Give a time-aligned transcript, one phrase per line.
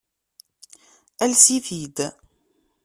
[1.23, 1.97] Ales-it-id.